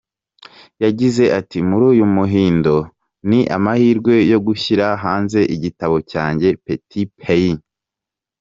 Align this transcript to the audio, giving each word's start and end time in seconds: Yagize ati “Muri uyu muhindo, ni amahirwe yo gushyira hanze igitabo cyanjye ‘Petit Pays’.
Yagize 0.83 1.23
ati 1.39 1.57
“Muri 1.67 1.83
uyu 1.93 2.05
muhindo, 2.15 2.75
ni 3.29 3.39
amahirwe 3.57 4.13
yo 4.31 4.39
gushyira 4.45 4.85
hanze 5.03 5.39
igitabo 5.55 5.95
cyanjye 6.11 6.47
‘Petit 6.65 7.09
Pays’. 7.21 7.61